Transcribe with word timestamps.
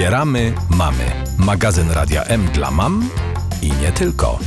Wspieramy 0.00 0.52
mamy. 0.70 1.04
Magazyn 1.38 1.90
Radia 1.90 2.24
M 2.24 2.48
dla 2.54 2.70
mam 2.70 3.08
i 3.62 3.72
nie 3.72 3.92
tylko. 3.92 4.38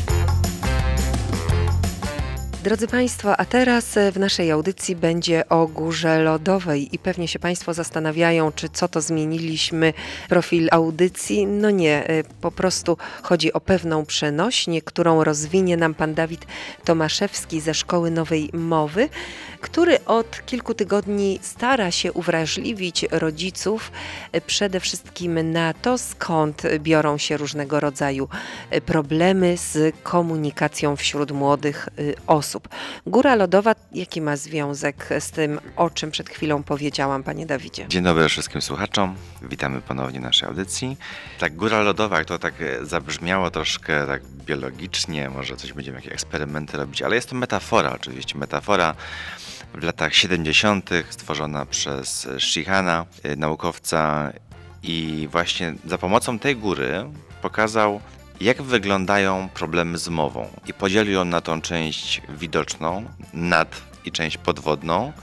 Drodzy 2.63 2.88
Państwo, 2.88 3.38
a 3.38 3.46
teraz 3.46 3.96
w 4.12 4.20
naszej 4.20 4.52
audycji 4.52 4.96
będzie 4.96 5.49
o 5.49 5.67
górze 5.67 6.23
lodowej 6.23 6.96
i 6.96 6.99
pewnie 6.99 7.28
się 7.28 7.39
Państwo 7.39 7.74
zastanawiają, 7.74 8.51
czy 8.51 8.70
co 8.70 8.88
to 8.88 9.01
zmieniliśmy 9.01 9.94
profil 10.29 10.67
audycji. 10.71 11.47
No 11.47 11.70
nie, 11.70 12.10
y, 12.10 12.24
po 12.42 12.52
prostu 12.52 12.97
chodzi 13.24 13.53
o 13.53 13.60
pewną 13.60 14.06
przenośnię, 14.06 14.81
którą 14.81 15.24
rozwinie 15.24 15.78
nam 15.78 15.94
pan 15.94 16.13
Dawid 16.13 16.45
Tomaszewski 16.84 17.62
ze 17.62 17.73
Szkoły 17.73 18.12
Nowej 18.12 18.49
Mowy, 18.53 19.09
który 19.61 20.05
od 20.05 20.45
kilku 20.45 20.73
tygodni 20.73 21.39
stara 21.41 21.91
się 21.91 22.13
uwrażliwić 22.13 23.05
rodziców 23.11 23.91
y, 24.35 24.41
przede 24.41 24.80
wszystkim 24.80 25.52
na 25.52 25.73
to, 25.73 25.98
skąd 25.98 26.61
biorą 26.80 27.17
się 27.17 27.38
różnego 27.38 27.80
rodzaju 27.80 28.27
problemy 28.85 29.57
z 29.57 29.95
komunikacją 30.03 30.95
wśród 30.95 31.31
młodych 31.31 31.89
osób 32.27 32.52
Góra 33.07 33.35
lodowa, 33.35 33.75
jaki 33.91 34.21
ma 34.21 34.38
związek 34.38 35.09
z 35.20 35.31
tym, 35.31 35.59
o 35.75 35.89
czym 35.89 36.12
przed 36.12 36.30
chwilą 36.30 36.63
powiedziałam, 36.63 37.23
panie 37.23 37.45
Dawidzie? 37.45 37.85
Dzień 37.88 38.03
dobry 38.03 38.29
wszystkim 38.29 38.62
słuchaczom. 38.62 39.16
Witamy 39.41 39.81
ponownie 39.81 40.20
w 40.20 40.23
naszej 40.23 40.49
audycji. 40.49 40.98
Tak, 41.39 41.55
góra 41.55 41.81
lodowa, 41.81 42.17
jak 42.17 42.27
to 42.27 42.39
tak 42.39 42.53
zabrzmiało 42.81 43.52
troszkę 43.52 44.07
tak 44.07 44.21
biologicznie, 44.26 45.29
może 45.29 45.57
coś 45.57 45.73
będziemy 45.73 45.98
jakieś 45.98 46.13
eksperymenty 46.13 46.77
robić, 46.77 47.02
ale 47.02 47.16
jest 47.16 47.29
to 47.29 47.35
metafora 47.35 47.93
oczywiście, 47.93 48.38
metafora 48.38 48.95
w 49.73 49.84
latach 49.84 50.15
70. 50.15 50.90
stworzona 51.09 51.65
przez 51.65 52.27
Shihana, 52.40 53.05
e, 53.23 53.35
naukowca 53.35 54.34
i 54.84 55.27
właśnie 55.31 55.73
za 55.85 55.98
pomocą 55.98 56.40
tej 56.40 56.55
góry 56.55 57.09
pokazał 57.41 58.01
jak 58.41 58.62
wyglądają 58.62 59.49
problemy 59.49 59.98
z 59.98 60.09
mową? 60.09 60.48
I 60.67 60.73
podzielił 60.73 61.20
on 61.20 61.29
na 61.29 61.41
tą 61.41 61.62
część 61.62 62.21
widoczną, 62.29 63.05
nad 63.34 63.81
i 64.06 64.12
część 64.12 64.38
podwodną. 64.38 65.14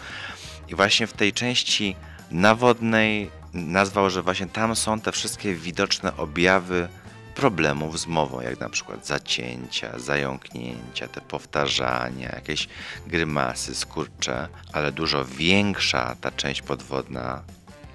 I 0.68 0.74
właśnie 0.74 1.06
w 1.06 1.12
tej 1.12 1.32
części 1.32 1.96
nawodnej 2.30 3.30
nazwał, 3.52 4.10
że 4.10 4.22
właśnie 4.22 4.46
tam 4.46 4.76
są 4.76 5.00
te 5.00 5.12
wszystkie 5.12 5.54
widoczne 5.54 6.16
objawy 6.16 6.88
problemów 7.34 8.00
z 8.00 8.06
mową, 8.06 8.40
jak 8.40 8.60
na 8.60 8.68
przykład 8.68 9.06
zacięcia, 9.06 9.98
zająknięcia, 9.98 11.08
te 11.08 11.20
powtarzania, 11.20 12.28
jakieś 12.28 12.68
grymasy, 13.06 13.74
skurcze, 13.74 14.48
ale 14.72 14.92
dużo 14.92 15.24
większa 15.24 16.16
ta 16.20 16.30
część 16.30 16.62
podwodna 16.62 17.42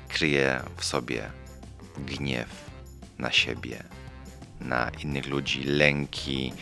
kryje 0.08 0.62
w 0.78 0.86
sobie 0.86 1.32
gniew 1.98 2.50
na 3.18 3.32
siebie, 3.32 3.84
na 4.62 4.92
innych 5.04 5.28
ludzi, 5.28 5.64
lęki, 5.64 6.54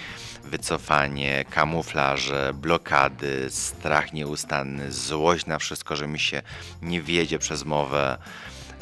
wycofanie, 0.44 1.46
kamuflaże, 1.50 2.52
blokady, 2.54 3.48
strach 3.50 4.14
nieustanny, 4.14 4.92
złość 4.92 5.46
na 5.46 5.60
wszystko, 5.60 5.96
że 5.96 6.08
mi 6.08 6.20
się 6.20 6.42
nie 6.82 7.02
wiedzie 7.02 7.40
przez 7.40 7.66
mowę, 7.66 8.18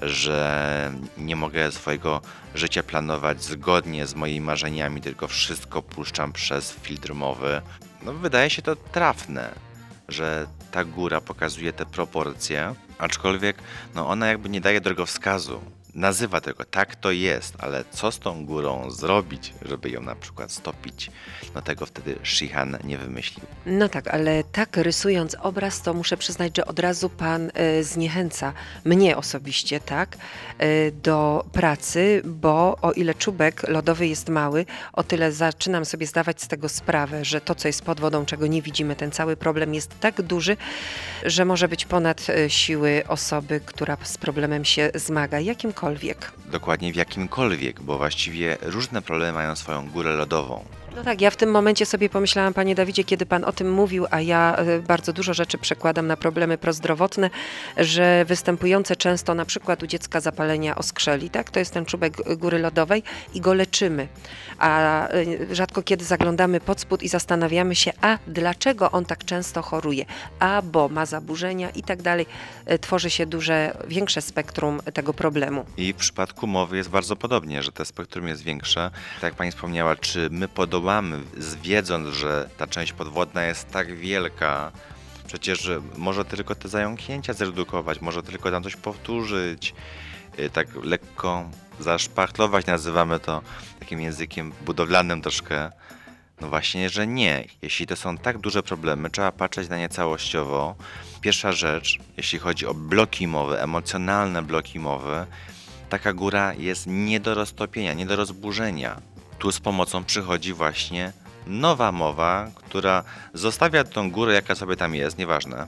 że 0.02 0.92
nie 1.18 1.36
mogę 1.36 1.72
swojego 1.72 2.22
życia 2.56 2.84
planować 2.84 3.44
zgodnie 3.44 4.08
z 4.08 4.16
moimi 4.16 4.42
marzeniami, 4.42 5.02
tylko 5.02 5.28
wszystko 5.28 5.82
puszczam 5.82 6.34
przez 6.34 6.72
filtr 6.72 7.14
mowy. 7.14 7.62
No, 8.04 8.14
wydaje 8.14 8.50
się 8.50 8.62
to 8.62 8.76
trafne, 8.76 9.50
że 10.08 10.48
ta 10.72 10.84
góra 10.84 11.22
pokazuje 11.22 11.74
te 11.74 11.86
proporcje, 11.86 12.76
aczkolwiek 12.98 13.58
no, 13.96 14.08
ona 14.08 14.28
jakby 14.28 14.50
nie 14.50 14.62
daje 14.62 14.82
drogowskazu 14.82 15.62
nazywa 15.96 16.42
tego, 16.42 16.66
tak 16.66 16.96
to 16.96 17.12
jest, 17.12 17.54
ale 17.60 17.84
co 17.92 18.12
z 18.12 18.20
tą 18.20 18.46
górą 18.46 18.92
zrobić, 18.92 19.54
żeby 19.62 19.90
ją 19.90 20.02
na 20.02 20.16
przykład 20.16 20.52
stopić, 20.52 21.12
no 21.56 21.62
tego 21.62 21.86
wtedy 21.86 22.16
Shihan 22.24 22.78
nie 22.84 22.98
wymyślił. 22.98 23.46
No 23.66 23.90
tak, 23.90 24.08
ale 24.08 24.44
tak 24.44 24.78
rysując 24.78 25.36
obraz, 25.42 25.82
to 25.82 25.94
muszę 25.94 26.18
przyznać, 26.18 26.58
że 26.58 26.66
od 26.66 26.80
razu 26.80 27.10
pan 27.10 27.52
y, 27.80 27.84
zniechęca 27.84 28.54
mnie 28.86 29.18
osobiście, 29.18 29.80
tak, 29.80 30.18
y, 30.62 30.94
do 31.04 31.46
pracy, 31.52 32.22
bo 32.26 32.78
o 32.82 32.92
ile 32.92 33.14
czubek 33.14 33.68
lodowy 33.68 34.08
jest 34.08 34.30
mały, 34.30 34.66
o 34.94 35.04
tyle 35.04 35.32
zaczynam 35.32 35.86
sobie 35.86 36.08
zdawać 36.08 36.42
z 36.42 36.48
tego 36.48 36.70
sprawę, 36.70 37.26
że 37.26 37.42
to, 37.42 37.56
co 37.56 37.68
jest 37.68 37.82
pod 37.82 38.00
wodą, 38.00 38.26
czego 38.26 38.48
nie 38.48 38.62
widzimy, 38.62 38.96
ten 38.96 39.12
cały 39.12 39.38
problem 39.38 39.74
jest 39.74 40.00
tak 40.00 40.22
duży, 40.22 40.58
że 41.26 41.46
może 41.46 41.68
być 41.68 41.86
ponad 41.86 42.30
y, 42.30 42.50
siły 42.50 43.04
osoby, 43.08 43.62
która 43.66 43.98
z 44.04 44.18
problemem 44.18 44.66
się 44.66 44.92
zmaga. 44.96 45.40
Jakim 45.40 45.74
Dokładnie 46.46 46.94
w 46.94 46.96
jakimkolwiek, 46.96 47.82
bo 47.82 47.98
właściwie 47.98 48.58
różne 48.62 49.02
problemy 49.02 49.34
mają 49.34 49.56
swoją 49.56 49.90
górę 49.90 50.12
lodową. 50.12 50.66
No 50.96 51.04
tak, 51.04 51.22
ja 51.22 51.32
w 51.32 51.36
tym 51.36 51.52
momencie 51.52 51.86
sobie 51.86 52.10
pomyślałam, 52.10 52.54
panie 52.54 52.76
Dawidzie, 52.76 53.04
kiedy 53.04 53.26
pan 53.26 53.44
o 53.44 53.52
tym 53.52 53.72
mówił, 53.72 54.06
a 54.12 54.22
ja 54.22 54.56
e, 54.56 54.80
bardzo 54.80 55.14
dużo 55.14 55.34
rzeczy 55.34 55.58
przekładam 55.58 56.08
na 56.08 56.18
problemy 56.18 56.58
prozdrowotne, 56.58 57.30
że 57.78 58.26
występujące 58.26 58.96
często 58.96 59.36
na 59.36 59.46
przykład 59.46 59.84
u 59.84 59.88
dziecka 59.88 60.20
zapalenia 60.20 60.76
oskrzeli, 60.76 61.30
tak? 61.30 61.52
To 61.52 61.60
jest 61.60 61.74
ten 61.74 61.86
czubek 61.86 62.38
góry 62.38 62.60
lodowej 62.60 63.04
i 63.34 63.42
go 63.42 63.54
leczymy. 63.54 64.08
A 64.60 65.08
e, 65.08 65.56
rzadko 65.56 65.84
kiedy 65.84 66.06
zaglądamy 66.06 66.60
pod 66.60 66.82
spód 66.82 67.04
i 67.04 67.08
zastanawiamy 67.08 67.76
się, 67.76 67.92
a 68.02 68.18
dlaczego 68.28 68.92
on 68.92 69.06
tak 69.06 69.26
często 69.26 69.62
choruje? 69.62 70.06
A 70.40 70.62
bo 70.62 70.90
ma 70.90 71.06
zaburzenia 71.06 71.70
i 71.70 71.84
tak 71.84 72.02
dalej. 72.02 72.26
E, 72.66 72.80
tworzy 72.80 73.10
się 73.10 73.26
duże, 73.26 73.78
większe 73.88 74.22
spektrum 74.22 74.82
tego 74.94 75.14
problemu. 75.14 75.66
I 75.78 75.94
w 75.94 75.96
przypadku 75.96 76.48
mowy 76.48 76.78
jest 76.78 76.90
bardzo 76.90 77.16
podobnie, 77.16 77.64
że 77.64 77.72
to 77.72 77.86
spektrum 77.86 78.28
jest 78.28 78.44
większe. 78.44 78.92
Tak 79.16 79.24
jak 79.24 79.34
pani 79.34 79.52
wspomniała, 79.52 79.96
czy 79.96 80.30
my 80.32 80.48
podobnie 80.48 80.81
zdołamy, 80.82 81.20
wiedząc, 81.64 82.16
że 82.16 82.50
ta 82.58 82.68
część 82.68 82.94
podwodna 82.94 83.44
jest 83.44 83.72
tak 83.72 83.96
wielka, 83.96 84.72
przecież 85.28 85.70
może 85.98 86.26
tylko 86.26 86.56
te 86.56 86.70
zająknięcia 86.70 87.34
zredukować, 87.34 88.02
może 88.02 88.24
tylko 88.24 88.52
tam 88.52 88.64
coś 88.64 88.76
powtórzyć, 88.76 89.74
y, 90.40 90.50
tak 90.50 90.68
lekko 90.84 91.50
zaszpachlować, 91.80 92.66
nazywamy 92.66 93.20
to 93.20 93.42
takim 93.80 94.02
językiem 94.02 94.52
budowlanym 94.66 95.22
troszkę. 95.22 95.72
No 96.42 96.50
właśnie, 96.50 96.90
że 96.90 97.08
nie. 97.08 97.46
Jeśli 97.62 97.88
to 97.88 97.96
są 97.96 98.18
tak 98.18 98.38
duże 98.38 98.64
problemy, 98.64 99.10
trzeba 99.10 99.32
patrzeć 99.32 99.70
na 99.70 99.78
nie 99.78 99.90
całościowo. 99.90 100.76
Pierwsza 101.22 101.52
rzecz, 101.52 102.00
jeśli 102.18 102.40
chodzi 102.40 102.66
o 102.66 102.74
bloki 102.74 103.28
mowy, 103.28 103.60
emocjonalne 103.60 104.42
bloki 104.42 104.80
mowy, 104.80 105.26
taka 105.90 106.14
góra 106.14 106.54
jest 106.54 106.88
nie 106.88 107.20
do 107.20 107.34
roztopienia, 107.34 107.94
nie 107.94 108.06
do 108.06 108.16
rozburzenia 108.16 109.11
tu 109.42 109.52
z 109.52 109.60
pomocą 109.60 110.04
przychodzi 110.04 110.54
właśnie 110.54 111.14
nowa 111.48 111.92
mowa, 111.92 112.52
która 112.56 113.04
zostawia 113.34 113.84
tą 113.84 114.12
górę, 114.12 114.34
jaka 114.34 114.56
sobie 114.56 114.76
tam 114.76 114.96
jest, 114.96 115.18
nieważne, 115.18 115.68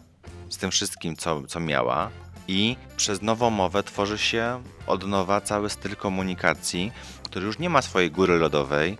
z 0.49 0.57
tym 0.57 0.71
wszystkim, 0.71 1.15
co, 1.15 1.43
co 1.47 1.59
miała, 1.59 2.09
i 2.47 2.77
przez 2.97 3.21
nową 3.21 3.49
mowę 3.49 3.83
tworzy 3.83 4.17
się 4.17 4.63
od 4.87 5.07
nowa 5.07 5.41
cały 5.41 5.69
styl 5.69 5.95
komunikacji, 5.95 6.91
który 7.23 7.45
już 7.45 7.59
nie 7.59 7.69
ma 7.69 7.81
swojej 7.81 8.11
góry 8.11 8.37
lodowej, 8.37 8.97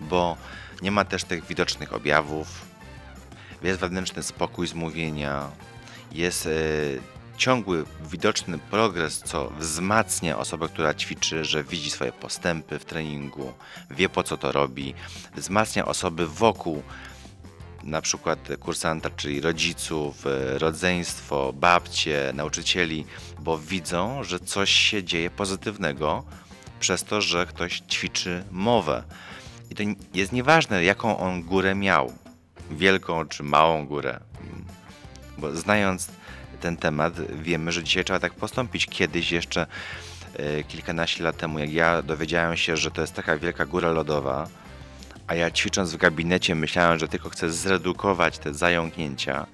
bo 0.00 0.36
nie 0.82 0.90
ma 0.90 1.04
też 1.04 1.24
tych 1.24 1.46
widocznych 1.46 1.92
objawów, 1.92 2.62
jest 3.62 3.80
wewnętrzny 3.80 4.22
spokój 4.22 4.66
z 4.66 4.74
mówienia, 4.74 5.50
jest 6.12 6.46
y, 6.46 7.00
ciągły, 7.36 7.84
widoczny 8.10 8.58
progres, 8.58 9.18
co 9.18 9.50
wzmacnia 9.50 10.38
osobę, 10.38 10.68
która 10.68 10.94
ćwiczy, 10.94 11.44
że 11.44 11.64
widzi 11.64 11.90
swoje 11.90 12.12
postępy 12.12 12.78
w 12.78 12.84
treningu, 12.84 13.52
wie 13.90 14.08
po 14.08 14.22
co 14.22 14.36
to 14.36 14.52
robi, 14.52 14.94
wzmacnia 15.36 15.84
osoby 15.84 16.26
wokół, 16.26 16.82
na 17.84 18.02
przykład 18.02 18.48
kursanta, 18.60 19.10
czyli 19.10 19.40
rodziców, 19.40 20.24
rodzeństwo, 20.58 21.52
babcie, 21.52 22.32
nauczycieli, 22.34 23.06
bo 23.38 23.58
widzą, 23.58 24.24
że 24.24 24.40
coś 24.40 24.70
się 24.70 25.04
dzieje 25.04 25.30
pozytywnego 25.30 26.24
przez 26.80 27.04
to, 27.04 27.20
że 27.20 27.46
ktoś 27.46 27.80
ćwiczy 27.80 28.44
mowę. 28.50 29.04
I 29.70 29.74
to 29.74 29.82
jest 30.14 30.32
nieważne, 30.32 30.84
jaką 30.84 31.18
on 31.18 31.42
górę 31.42 31.74
miał, 31.74 32.12
wielką 32.70 33.28
czy 33.28 33.42
małą 33.42 33.86
górę, 33.86 34.20
bo 35.38 35.56
znając 35.56 36.08
ten 36.62 36.76
temat, 36.76 37.14
wiemy, 37.42 37.72
że 37.72 37.84
dzisiaj 37.84 38.04
trzeba 38.04 38.20
tak 38.20 38.34
postąpić. 38.34 38.86
Kiedyś 38.86 39.32
jeszcze 39.32 39.66
e, 40.36 40.64
kilkanaście 40.64 41.24
lat 41.24 41.36
temu, 41.36 41.58
jak 41.58 41.72
ja 41.72 42.02
dowiedziałem 42.02 42.56
się, 42.56 42.76
że 42.76 42.90
to 42.90 43.00
jest 43.00 43.14
taka 43.14 43.36
wielka 43.36 43.66
góra 43.66 43.90
lodowa, 43.90 44.48
a 45.26 45.34
ja 45.34 45.50
ćwicząc 45.50 45.92
w 45.92 45.96
gabinecie 45.96 46.54
myślałem, 46.54 46.98
że 46.98 47.08
tylko 47.08 47.30
chcę 47.30 47.50
zredukować 47.50 48.38
te 48.38 48.54
zająknięcia, 48.54 49.46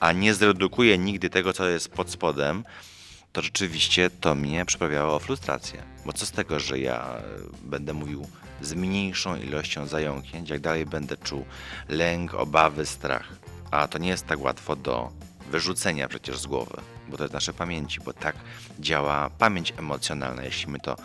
a 0.00 0.12
nie 0.12 0.34
zredukuję 0.34 0.98
nigdy 0.98 1.30
tego, 1.30 1.52
co 1.52 1.68
jest 1.68 1.88
pod 1.88 2.10
spodem, 2.10 2.64
to 3.32 3.42
rzeczywiście 3.42 4.10
to 4.10 4.34
mnie 4.34 4.64
przyprawiało 4.64 5.14
o 5.14 5.18
frustrację. 5.18 5.82
Bo 6.06 6.12
co 6.12 6.26
z 6.26 6.30
tego, 6.30 6.60
że 6.60 6.78
ja 6.78 7.16
e, 7.16 7.22
będę 7.62 7.92
mówił 7.92 8.26
z 8.60 8.74
mniejszą 8.74 9.36
ilością 9.36 9.86
zająknięć, 9.86 10.50
jak 10.50 10.60
dalej 10.60 10.86
będę 10.86 11.16
czuł 11.16 11.44
lęk, 11.88 12.34
obawy, 12.34 12.86
strach. 12.86 13.28
A 13.70 13.88
to 13.88 13.98
nie 13.98 14.08
jest 14.08 14.26
tak 14.26 14.40
łatwo 14.40 14.76
do 14.76 15.12
wyrzucenia 15.50 16.08
przecież 16.08 16.38
z 16.38 16.46
głowy, 16.46 16.76
bo 17.08 17.16
to 17.16 17.24
jest 17.24 17.34
nasze 17.34 17.52
pamięci, 17.52 18.00
bo 18.00 18.12
tak 18.12 18.36
działa 18.80 19.30
pamięć 19.30 19.74
emocjonalna. 19.76 20.44
Jeśli 20.44 20.72
my 20.72 20.80
to 20.80 20.96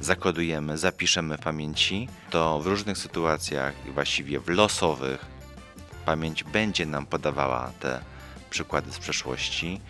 zakodujemy, 0.00 0.78
zapiszemy 0.78 1.36
w 1.36 1.40
pamięci, 1.40 2.08
to 2.30 2.60
w 2.60 2.66
różnych 2.66 2.98
sytuacjach, 2.98 3.74
właściwie 3.94 4.40
w 4.40 4.48
losowych, 4.48 5.26
pamięć 6.06 6.44
będzie 6.44 6.86
nam 6.86 7.06
podawała 7.06 7.72
te 7.80 8.00
przykłady 8.50 8.92
z 8.92 8.98
przeszłości 8.98 9.80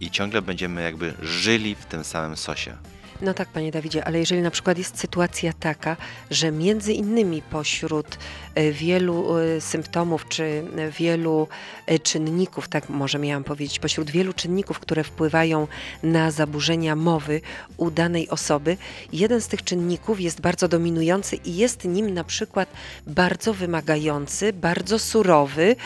i 0.00 0.10
ciągle 0.10 0.42
będziemy 0.42 0.82
jakby 0.82 1.14
żyli 1.22 1.74
w 1.74 1.86
tym 1.86 2.04
samym 2.04 2.36
sosie. 2.36 2.76
No 3.22 3.34
tak, 3.34 3.48
panie 3.48 3.72
Dawidzie, 3.72 4.04
ale 4.04 4.18
jeżeli 4.18 4.42
na 4.42 4.50
przykład 4.50 4.78
jest 4.78 4.98
sytuacja 4.98 5.52
taka, 5.52 5.96
że 6.30 6.52
między 6.52 6.92
innymi 6.92 7.42
pośród 7.42 8.18
e, 8.54 8.72
wielu 8.72 9.38
e, 9.38 9.60
symptomów 9.60 10.28
czy 10.28 10.64
wielu 10.98 11.48
e, 11.86 11.98
czynników, 11.98 12.68
tak 12.68 12.88
może 12.88 13.18
miałam 13.18 13.44
powiedzieć, 13.44 13.78
pośród 13.78 14.10
wielu 14.10 14.32
czynników, 14.32 14.78
które 14.78 15.04
wpływają 15.04 15.68
na 16.02 16.30
zaburzenia 16.30 16.96
mowy 16.96 17.40
u 17.76 17.90
danej 17.90 18.28
osoby, 18.28 18.76
jeden 19.12 19.40
z 19.40 19.48
tych 19.48 19.64
czynników 19.64 20.20
jest 20.20 20.40
bardzo 20.40 20.68
dominujący 20.68 21.36
i 21.36 21.56
jest 21.56 21.84
nim 21.84 22.14
na 22.14 22.24
przykład 22.24 22.68
bardzo 23.06 23.54
wymagający, 23.54 24.52
bardzo 24.52 24.98
surowy, 24.98 25.76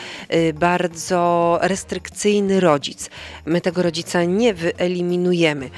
bardzo 0.53 1.59
restrykcyjny 1.61 2.59
rodzic. 2.59 3.09
My 3.45 3.61
tego 3.61 3.83
rodzica 3.83 4.23
nie 4.23 4.53
wyeliminujemy. 4.53 5.69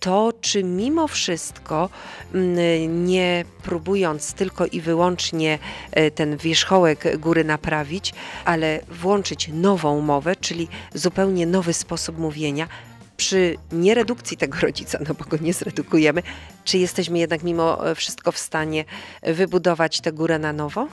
To, 0.00 0.32
czy 0.40 0.63
mimo 0.64 1.08
wszystko, 1.08 1.88
mm, 2.34 3.06
nie 3.06 3.44
próbując 3.62 4.32
tylko 4.32 4.66
i 4.66 4.80
wyłącznie 4.80 5.58
e, 5.92 6.10
ten 6.10 6.36
wierzchołek 6.36 7.18
góry 7.18 7.44
naprawić, 7.44 8.14
ale 8.44 8.80
włączyć 8.90 9.48
nową 9.52 10.00
mowę, 10.00 10.36
czyli 10.36 10.68
zupełnie 10.94 11.46
nowy 11.46 11.72
sposób 11.72 12.18
mówienia, 12.18 12.68
przy 13.16 13.56
nieredukcji 13.72 14.36
tego 14.36 14.60
rodzica, 14.60 14.98
no 15.08 15.14
bo 15.14 15.24
go 15.24 15.36
nie 15.40 15.52
zredukujemy, 15.52 16.22
czy 16.64 16.78
jesteśmy 16.78 17.18
jednak 17.18 17.42
mimo 17.42 17.90
e, 17.90 17.94
wszystko 17.94 18.32
w 18.32 18.38
stanie 18.38 18.84
wybudować 19.22 20.00
tę 20.00 20.12
górę 20.12 20.38
na 20.38 20.52
nowo? 20.52 20.88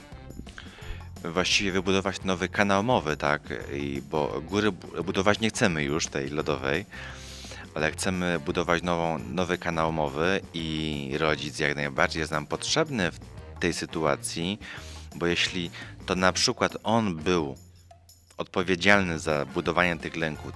Właściwie 1.24 1.72
wybudować 1.72 2.24
nowy 2.24 2.48
kanał 2.48 2.82
mowy, 2.82 3.16
tak? 3.16 3.42
I 3.72 4.02
bo 4.10 4.40
góry 4.40 4.72
budować 5.04 5.40
nie 5.40 5.48
chcemy 5.48 5.84
już 5.84 6.06
tej 6.06 6.28
lodowej 6.28 6.84
ale 7.74 7.92
chcemy 7.92 8.38
budować 8.38 8.82
nową, 8.82 9.18
nowy 9.18 9.58
kanał 9.58 9.92
mowy 9.92 10.40
i 10.54 11.10
rodzic 11.18 11.58
jak 11.58 11.76
najbardziej 11.76 12.20
jest 12.20 12.32
nam 12.32 12.46
potrzebny 12.46 13.10
w 13.10 13.18
tej 13.60 13.72
sytuacji, 13.72 14.58
bo 15.14 15.26
jeśli 15.26 15.70
to 16.06 16.14
na 16.14 16.32
przykład 16.32 16.76
on 16.82 17.16
był 17.16 17.56
odpowiedzialny 18.38 19.18
za 19.18 19.46
budowanie 19.46 19.96
tych 19.96 20.16
lęków, 20.16 20.52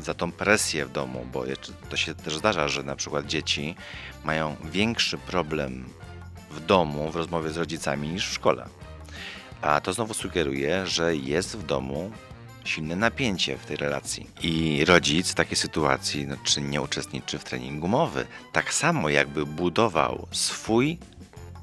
za 0.00 0.14
tą 0.14 0.32
presję 0.32 0.86
w 0.86 0.92
domu, 0.92 1.26
bo 1.32 1.44
to 1.88 1.96
się 1.96 2.14
też 2.14 2.36
zdarza, 2.36 2.68
że 2.68 2.82
na 2.82 2.96
przykład 2.96 3.26
dzieci 3.26 3.74
mają 4.24 4.56
większy 4.64 5.18
problem 5.18 5.84
w 6.50 6.60
domu, 6.60 7.10
w 7.10 7.16
rozmowie 7.16 7.50
z 7.50 7.56
rodzicami 7.56 8.08
niż 8.08 8.28
w 8.28 8.32
szkole. 8.32 8.68
A 9.62 9.80
to 9.80 9.92
znowu 9.92 10.14
sugeruje, 10.14 10.86
że 10.86 11.16
jest 11.16 11.56
w 11.56 11.66
domu 11.66 12.12
silne 12.64 12.96
napięcie 12.96 13.58
w 13.58 13.66
tej 13.66 13.76
relacji. 13.76 14.30
I 14.42 14.84
rodzic 14.84 15.30
w 15.30 15.34
takiej 15.34 15.56
sytuacji, 15.56 16.26
no, 16.26 16.36
czy 16.44 16.62
nie 16.62 16.82
uczestniczy 16.82 17.38
w 17.38 17.44
treningu 17.44 17.88
mowy, 17.88 18.26
tak 18.52 18.74
samo 18.74 19.08
jakby 19.08 19.46
budował 19.46 20.28
swój 20.30 20.98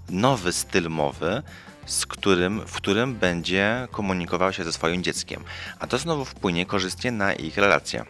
nowy 0.10 0.54
styl 0.54 0.90
mowy, 0.90 1.44
z 1.86 2.06
którym, 2.06 2.62
w 2.68 2.74
którym 2.74 3.16
będzie 3.16 3.88
komunikował 3.92 4.54
się 4.54 4.64
ze 4.64 4.74
swoim 4.74 5.04
dzieckiem. 5.04 5.44
A 5.80 5.88
to 5.88 5.98
znowu 5.98 6.26
wpłynie 6.26 6.66
korzystnie 6.66 7.12
na 7.12 7.34
ich 7.34 7.58
relację. 7.58 8.06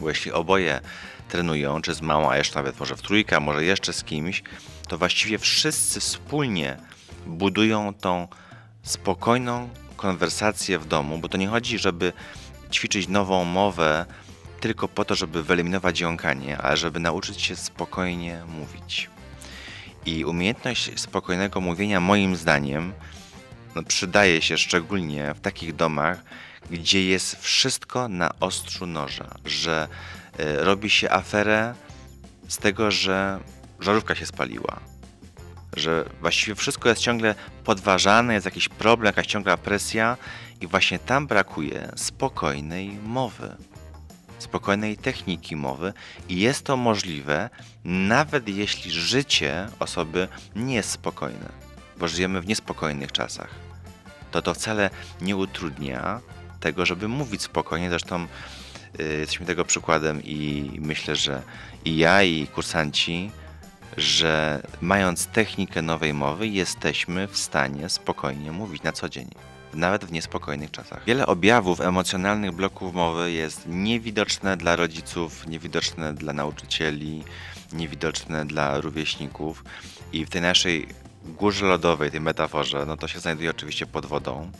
Bo 0.00 0.08
jeśli 0.08 0.32
oboje 0.32 0.80
trenują, 1.28 1.82
czy 1.82 1.94
z 1.94 2.00
małą, 2.00 2.30
a 2.30 2.36
jeszcze 2.36 2.58
nawet 2.58 2.80
może 2.80 2.96
w 2.96 3.02
trójkę, 3.02 3.36
a 3.36 3.40
może 3.40 3.64
jeszcze 3.64 3.92
z 3.92 4.04
kimś, 4.04 4.42
to 4.88 4.98
właściwie 4.98 5.38
wszyscy 5.38 6.00
wspólnie 6.00 6.76
budują 7.26 7.94
tą 7.94 8.28
spokojną 8.82 9.68
konwersację 9.98 10.78
w 10.78 10.86
domu, 10.86 11.18
bo 11.18 11.28
to 11.28 11.38
nie 11.38 11.48
chodzi, 11.48 11.78
żeby 11.78 12.12
ćwiczyć 12.72 13.08
nową 13.08 13.44
mowę 13.44 14.06
tylko 14.60 14.88
po 14.88 15.04
to, 15.04 15.14
żeby 15.14 15.42
wyeliminować 15.42 16.00
jąkanie, 16.00 16.58
ale 16.58 16.76
żeby 16.76 17.00
nauczyć 17.00 17.42
się 17.42 17.56
spokojnie 17.56 18.42
mówić. 18.48 19.10
I 20.06 20.24
umiejętność 20.24 21.00
spokojnego 21.00 21.60
mówienia, 21.60 22.00
moim 22.00 22.36
zdaniem, 22.36 22.92
no, 23.74 23.82
przydaje 23.82 24.42
się 24.42 24.58
szczególnie 24.58 25.34
w 25.34 25.40
takich 25.40 25.76
domach, 25.76 26.22
gdzie 26.70 27.04
jest 27.04 27.36
wszystko 27.42 28.08
na 28.08 28.30
ostrzu 28.40 28.86
noża, 28.86 29.34
że 29.44 29.88
y, 30.40 30.64
robi 30.64 30.90
się 30.90 31.10
aferę 31.10 31.74
z 32.48 32.58
tego, 32.58 32.90
że 32.90 33.40
żarówka 33.80 34.14
się 34.14 34.26
spaliła, 34.26 34.80
że 35.76 36.04
właściwie 36.20 36.54
wszystko 36.54 36.88
jest 36.88 37.02
ciągle 37.02 37.34
podważane, 37.64 38.34
jest 38.34 38.46
jakiś 38.46 38.68
problem, 38.68 39.06
jakaś 39.06 39.26
ciągła 39.26 39.56
presja 39.56 40.16
i 40.60 40.66
właśnie 40.66 40.98
tam 40.98 41.26
brakuje 41.26 41.92
spokojnej 41.96 42.98
mowy, 43.04 43.56
spokojnej 44.38 44.96
techniki 44.96 45.56
mowy 45.56 45.92
i 46.28 46.40
jest 46.40 46.64
to 46.64 46.76
możliwe 46.76 47.50
nawet 47.84 48.48
jeśli 48.48 48.90
życie 48.90 49.66
osoby 49.78 50.28
nie 50.56 50.74
jest 50.74 50.90
spokojne, 50.90 51.48
bo 51.98 52.08
żyjemy 52.08 52.40
w 52.40 52.46
niespokojnych 52.46 53.12
czasach. 53.12 53.50
To 54.30 54.42
to 54.42 54.54
wcale 54.54 54.90
nie 55.20 55.36
utrudnia 55.36 56.20
tego, 56.60 56.86
żeby 56.86 57.08
mówić 57.08 57.42
spokojnie, 57.42 57.88
zresztą 57.88 58.26
yy, 58.98 59.04
jesteśmy 59.04 59.46
tego 59.46 59.64
przykładem 59.64 60.22
i 60.24 60.70
myślę, 60.80 61.16
że 61.16 61.42
i 61.84 61.96
ja 61.96 62.22
i 62.22 62.46
kursanci 62.46 63.30
że 63.96 64.62
mając 64.80 65.26
technikę 65.26 65.82
nowej 65.82 66.14
mowy, 66.14 66.48
jesteśmy 66.48 67.28
w 67.28 67.38
stanie 67.38 67.88
spokojnie 67.88 68.52
mówić 68.52 68.82
na 68.82 68.92
co 68.92 69.08
dzień, 69.08 69.28
nawet 69.74 70.04
w 70.04 70.12
niespokojnych 70.12 70.70
czasach. 70.70 71.04
Wiele 71.06 71.26
objawów 71.26 71.80
emocjonalnych 71.80 72.52
bloków 72.52 72.94
mowy 72.94 73.32
jest 73.32 73.62
niewidoczne 73.66 74.56
dla 74.56 74.76
rodziców, 74.76 75.46
niewidoczne 75.46 76.14
dla 76.14 76.32
nauczycieli, 76.32 77.24
niewidoczne 77.72 78.46
dla 78.46 78.80
rówieśników 78.80 79.64
i 80.12 80.24
w 80.24 80.30
tej 80.30 80.42
naszej 80.42 80.86
górze 81.24 81.66
lodowej, 81.66 82.10
tej 82.10 82.20
metaforze, 82.20 82.84
no 82.86 82.96
to 82.96 83.08
się 83.08 83.20
znajduje 83.20 83.50
oczywiście 83.50 83.86
pod 83.86 84.06
wodą. 84.06 84.50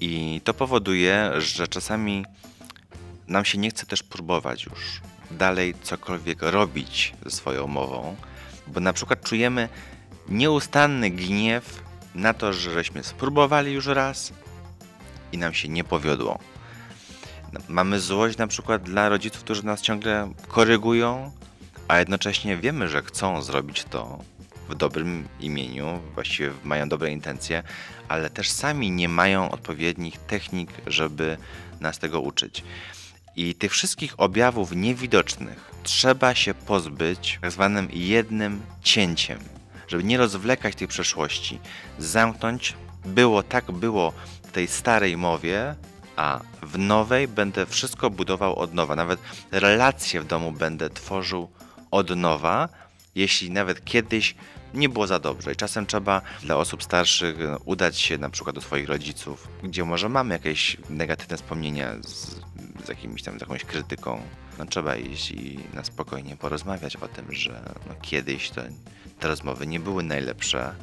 I 0.00 0.40
to 0.44 0.54
powoduje, 0.54 1.30
że 1.38 1.68
czasami 1.68 2.24
nam 3.28 3.44
się 3.44 3.58
nie 3.58 3.70
chce 3.70 3.86
też 3.86 4.02
próbować 4.02 4.64
już 4.64 5.00
dalej 5.30 5.74
cokolwiek 5.82 6.42
robić 6.42 7.14
ze 7.24 7.30
swoją 7.30 7.66
mową, 7.66 8.16
bo 8.70 8.80
na 8.80 8.92
przykład 8.92 9.20
czujemy 9.22 9.68
nieustanny 10.28 11.10
gniew 11.10 11.82
na 12.14 12.34
to, 12.34 12.52
że 12.52 12.72
żeśmy 12.72 13.04
spróbowali 13.04 13.72
już 13.72 13.86
raz 13.86 14.32
i 15.32 15.38
nam 15.38 15.54
się 15.54 15.68
nie 15.68 15.84
powiodło. 15.84 16.38
Mamy 17.68 18.00
złość 18.00 18.38
na 18.38 18.46
przykład 18.46 18.82
dla 18.82 19.08
rodziców, 19.08 19.44
którzy 19.44 19.66
nas 19.66 19.80
ciągle 19.80 20.32
korygują, 20.48 21.32
a 21.88 21.98
jednocześnie 21.98 22.56
wiemy, 22.56 22.88
że 22.88 23.02
chcą 23.02 23.42
zrobić 23.42 23.84
to 23.84 24.18
w 24.68 24.74
dobrym 24.74 25.28
imieniu, 25.40 26.00
właściwie 26.14 26.50
mają 26.64 26.88
dobre 26.88 27.12
intencje, 27.12 27.62
ale 28.08 28.30
też 28.30 28.50
sami 28.50 28.90
nie 28.90 29.08
mają 29.08 29.50
odpowiednich 29.50 30.18
technik, 30.18 30.70
żeby 30.86 31.36
nas 31.80 31.98
tego 31.98 32.20
uczyć. 32.20 32.64
I 33.36 33.54
tych 33.54 33.72
wszystkich 33.72 34.14
objawów 34.16 34.72
niewidocznych 34.72 35.70
trzeba 35.82 36.34
się 36.34 36.54
pozbyć 36.54 37.38
tak 37.42 37.50
zwanym 37.50 37.88
jednym 37.92 38.62
cięciem, 38.82 39.38
żeby 39.88 40.04
nie 40.04 40.18
rozwlekać 40.18 40.74
tej 40.74 40.88
przeszłości, 40.88 41.58
zamknąć. 41.98 42.76
Było 43.04 43.42
tak 43.42 43.72
było 43.72 44.12
w 44.42 44.52
tej 44.52 44.68
starej 44.68 45.16
mowie, 45.16 45.74
a 46.16 46.40
w 46.62 46.78
nowej 46.78 47.28
będę 47.28 47.66
wszystko 47.66 48.10
budował 48.10 48.56
od 48.56 48.74
nowa. 48.74 48.96
Nawet 48.96 49.20
relacje 49.50 50.20
w 50.20 50.26
domu 50.26 50.52
będę 50.52 50.90
tworzył 50.90 51.50
od 51.90 52.16
nowa, 52.16 52.68
jeśli 53.14 53.50
nawet 53.50 53.84
kiedyś 53.84 54.34
nie 54.74 54.88
było 54.88 55.06
za 55.06 55.18
dobrze. 55.18 55.52
I 55.52 55.56
czasem 55.56 55.86
trzeba 55.86 56.22
dla 56.42 56.56
osób 56.56 56.82
starszych 56.82 57.36
udać 57.64 57.98
się 57.98 58.18
na 58.18 58.30
przykład 58.30 58.54
do 58.54 58.60
swoich 58.60 58.88
rodziców, 58.88 59.48
gdzie 59.62 59.84
może 59.84 60.08
mamy 60.08 60.34
jakieś 60.34 60.76
negatywne 60.90 61.36
wspomnienia 61.36 61.94
z 62.02 62.40
z 62.84 62.88
jakimś 62.88 63.22
tam, 63.22 63.38
z 63.38 63.40
jakąś 63.40 63.64
krytyką. 63.64 64.20
No, 64.58 64.66
trzeba 64.66 64.96
iść 64.96 65.30
i 65.30 65.58
na 65.74 65.84
spokojnie 65.84 66.36
porozmawiać 66.36 66.96
o 66.96 67.08
tym, 67.08 67.32
że 67.32 67.62
no, 67.88 67.94
kiedyś 68.02 68.50
to, 68.50 68.62
te 69.18 69.28
rozmowy 69.28 69.66
nie 69.66 69.80
były 69.80 70.02
najlepsze, 70.02 70.74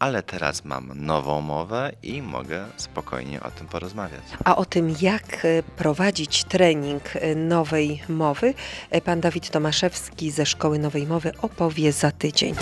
ale 0.00 0.22
teraz 0.22 0.64
mam 0.64 0.92
nową 0.94 1.40
mowę 1.40 1.92
i 2.02 2.22
mogę 2.22 2.66
spokojnie 2.76 3.42
o 3.42 3.50
tym 3.50 3.66
porozmawiać. 3.66 4.22
A 4.44 4.56
o 4.56 4.64
tym, 4.64 4.94
jak 5.00 5.44
e, 5.44 5.62
prowadzić 5.62 6.44
trening 6.44 7.02
e, 7.14 7.34
nowej 7.34 8.02
mowy, 8.08 8.54
e, 8.90 9.00
pan 9.00 9.20
Dawid 9.20 9.50
Tomaszewski 9.50 10.30
ze 10.30 10.46
Szkoły 10.46 10.78
Nowej 10.78 11.06
Mowy 11.06 11.32
opowie 11.42 11.92
za 11.92 12.10
tydzień. 12.10 12.54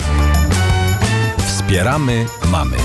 Wspieramy 1.47 2.25
mamy. 2.51 2.77